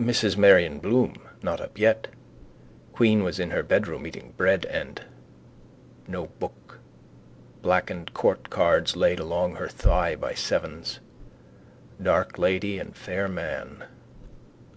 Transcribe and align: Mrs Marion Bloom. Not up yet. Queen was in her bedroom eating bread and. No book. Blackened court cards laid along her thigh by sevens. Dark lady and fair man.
Mrs 0.00 0.36
Marion 0.36 0.80
Bloom. 0.80 1.14
Not 1.44 1.60
up 1.60 1.78
yet. 1.78 2.08
Queen 2.92 3.22
was 3.22 3.38
in 3.38 3.52
her 3.52 3.62
bedroom 3.62 4.04
eating 4.04 4.34
bread 4.36 4.64
and. 4.64 5.02
No 6.08 6.26
book. 6.26 6.80
Blackened 7.62 8.12
court 8.12 8.50
cards 8.50 8.96
laid 8.96 9.20
along 9.20 9.54
her 9.54 9.68
thigh 9.68 10.16
by 10.16 10.34
sevens. 10.34 10.98
Dark 12.02 12.36
lady 12.36 12.80
and 12.80 12.96
fair 12.96 13.28
man. 13.28 13.84